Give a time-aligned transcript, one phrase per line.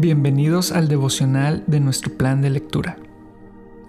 [0.00, 2.98] Bienvenidos al devocional de nuestro plan de lectura.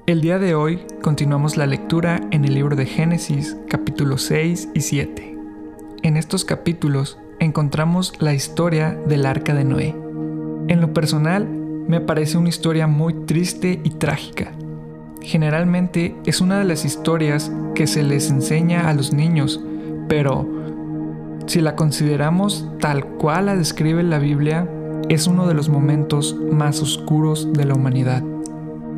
[0.08, 4.82] El día de hoy continuamos la lectura en el libro de Génesis capítulos 6 y
[4.82, 5.38] 7.
[6.02, 9.96] En estos capítulos encontramos la historia del arca de Noé.
[10.68, 14.54] En lo personal, me parece una historia muy triste y trágica.
[15.22, 19.60] Generalmente es una de las historias que se les enseña a los niños,
[20.08, 20.59] pero
[21.50, 24.70] si la consideramos tal cual la describe la Biblia,
[25.10, 28.22] es uno de los momentos más oscuros de la humanidad.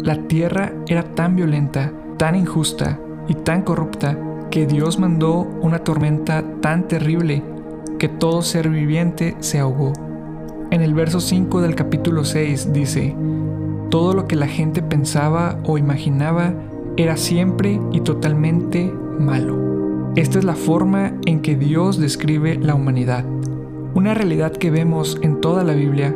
[0.03, 2.99] La tierra era tan violenta, tan injusta
[3.29, 4.17] y tan corrupta
[4.49, 7.41] que Dios mandó una tormenta tan terrible
[7.97, 9.93] que todo ser viviente se ahogó.
[10.71, 13.15] En el verso 5 del capítulo 6 dice,
[13.89, 16.53] todo lo que la gente pensaba o imaginaba
[16.97, 19.70] era siempre y totalmente malo.
[20.17, 23.23] Esta es la forma en que Dios describe la humanidad.
[23.93, 26.13] Una realidad que vemos en toda la Biblia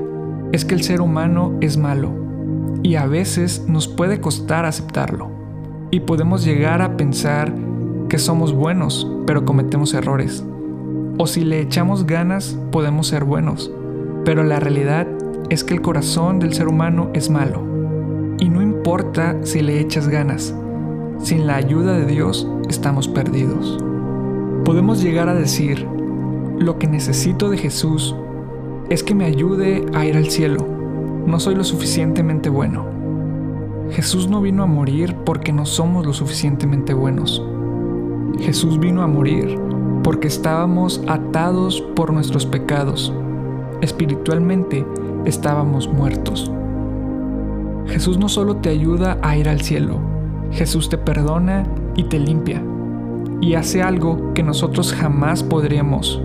[0.51, 2.11] es que el ser humano es malo
[2.83, 5.31] y a veces nos puede costar aceptarlo.
[5.91, 7.53] Y podemos llegar a pensar
[8.09, 10.43] que somos buenos pero cometemos errores.
[11.17, 13.71] O si le echamos ganas podemos ser buenos.
[14.25, 15.07] Pero la realidad
[15.49, 17.61] es que el corazón del ser humano es malo.
[18.39, 20.53] Y no importa si le echas ganas
[21.25, 23.77] sin la ayuda de Dios estamos perdidos
[24.65, 25.87] podemos llegar a decir
[26.57, 28.15] lo que necesito de Jesús
[28.89, 30.65] es que me ayude a ir al cielo.
[31.27, 32.85] No soy lo suficientemente bueno.
[33.91, 37.43] Jesús no vino a morir porque no somos lo suficientemente buenos.
[38.39, 39.59] Jesús vino a morir
[40.03, 43.13] porque estábamos atados por nuestros pecados.
[43.81, 44.85] Espiritualmente
[45.25, 46.51] estábamos muertos.
[47.87, 49.99] Jesús no solo te ayuda a ir al cielo,
[50.55, 51.63] Jesús te perdona
[51.95, 52.63] y te limpia.
[53.41, 56.21] Y hace algo que nosotros jamás podríamos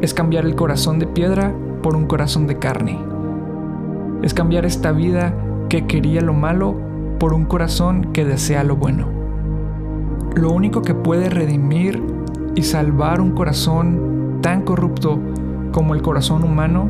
[0.00, 2.98] es cambiar el corazón de piedra por un corazón de carne.
[4.22, 5.34] Es cambiar esta vida
[5.68, 6.76] que quería lo malo
[7.18, 9.08] por un corazón que desea lo bueno.
[10.36, 12.02] Lo único que puede redimir
[12.54, 15.18] y salvar un corazón tan corrupto
[15.72, 16.88] como el corazón humano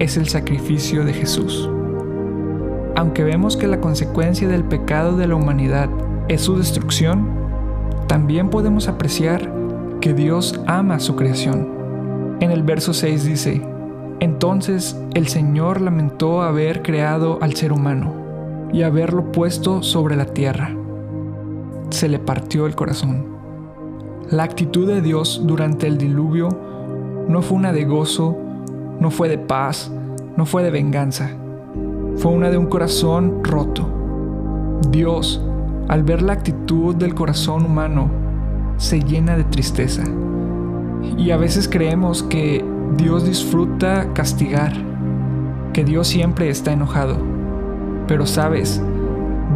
[0.00, 1.70] es el sacrificio de Jesús.
[2.96, 5.88] Aunque vemos que la consecuencia del pecado de la humanidad
[6.28, 7.28] es su destrucción,
[8.06, 9.52] también podemos apreciar
[10.00, 11.76] que Dios ama su creación
[12.38, 13.62] en el verso 6 dice,
[14.20, 18.12] Entonces el Señor lamentó haber creado al ser humano
[18.74, 20.76] y haberlo puesto sobre la tierra.
[21.88, 23.24] Se le partió el corazón.
[24.28, 26.50] La actitud de Dios durante el diluvio
[27.26, 28.36] no fue una de gozo,
[29.00, 29.90] no fue de paz,
[30.36, 31.30] no fue de venganza,
[32.16, 33.88] fue una de un corazón roto.
[34.90, 35.40] Dios,
[35.88, 38.10] al ver la actitud del corazón humano,
[38.76, 40.02] se llena de tristeza.
[41.16, 42.64] Y a veces creemos que
[42.96, 44.72] Dios disfruta castigar,
[45.72, 47.16] que Dios siempre está enojado.
[48.08, 48.82] Pero sabes,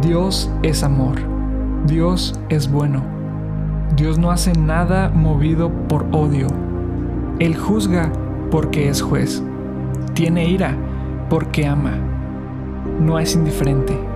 [0.01, 1.15] Dios es amor,
[1.85, 3.03] Dios es bueno,
[3.95, 6.47] Dios no hace nada movido por odio.
[7.39, 8.11] Él juzga
[8.51, 9.43] porque es juez,
[10.13, 10.75] tiene ira
[11.29, 11.93] porque ama,
[12.99, 14.10] no es indiferente.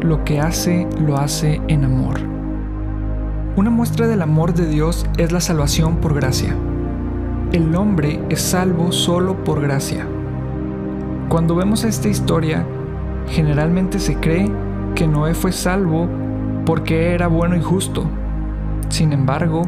[0.00, 2.20] Lo que hace lo hace en amor.
[3.56, 6.54] Una muestra del amor de Dios es la salvación por gracia.
[7.52, 10.06] El hombre es salvo solo por gracia.
[11.28, 12.66] Cuando vemos esta historia,
[13.28, 14.50] generalmente se cree
[14.94, 16.08] que Noé fue salvo
[16.66, 18.04] porque era bueno y justo.
[18.90, 19.62] Sin embargo,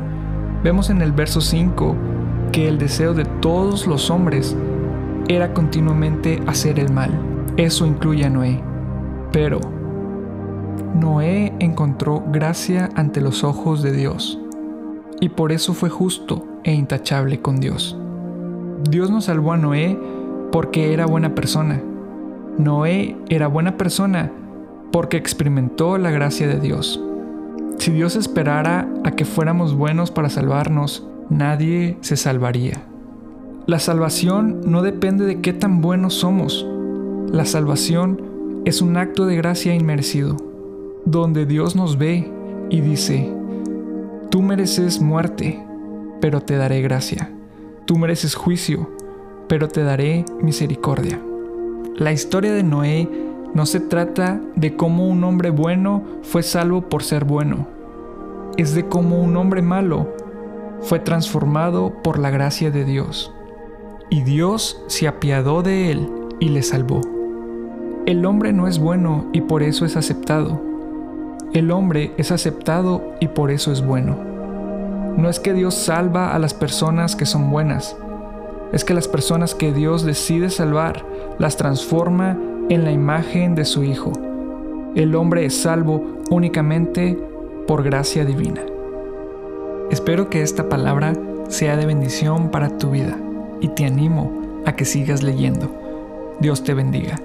[0.62, 1.96] vemos en el verso 5
[2.52, 4.56] que el deseo de todos los hombres
[5.28, 7.10] era continuamente hacer el mal.
[7.56, 8.62] Eso incluye a Noé.
[9.32, 9.60] Pero,
[10.98, 14.41] Noé encontró gracia ante los ojos de Dios,
[15.20, 17.97] y por eso fue justo e intachable con Dios.
[18.91, 19.97] Dios no salvó a Noé
[20.50, 21.81] porque era buena persona.
[22.58, 24.32] Noé era buena persona
[24.91, 27.00] porque experimentó la gracia de Dios.
[27.78, 32.82] Si Dios esperara a que fuéramos buenos para salvarnos, nadie se salvaría.
[33.66, 36.67] La salvación no depende de qué tan buenos somos.
[37.31, 38.20] La salvación
[38.64, 40.47] es un acto de gracia inmerecido
[41.10, 42.31] donde Dios nos ve
[42.69, 43.32] y dice,
[44.31, 45.64] tú mereces muerte,
[46.20, 47.32] pero te daré gracia.
[47.87, 48.90] Tú mereces juicio,
[49.49, 51.19] pero te daré misericordia.
[51.96, 53.08] La historia de Noé
[53.55, 57.66] no se trata de cómo un hombre bueno fue salvo por ser bueno.
[58.58, 60.14] Es de cómo un hombre malo
[60.82, 63.32] fue transformado por la gracia de Dios.
[64.10, 66.06] Y Dios se apiadó de él
[66.38, 67.00] y le salvó.
[68.05, 70.68] El hombre no es bueno y por eso es aceptado.
[71.52, 74.16] El hombre es aceptado y por eso es bueno.
[75.16, 77.96] No es que Dios salva a las personas que son buenas,
[78.72, 81.04] es que las personas que Dios decide salvar
[81.38, 84.12] las transforma en la imagen de su Hijo.
[84.94, 87.18] El hombre es salvo únicamente
[87.66, 88.60] por gracia divina.
[89.90, 91.14] Espero que esta palabra
[91.48, 93.16] sea de bendición para tu vida
[93.60, 95.74] y te animo a que sigas leyendo.
[96.40, 97.18] Dios te bendiga.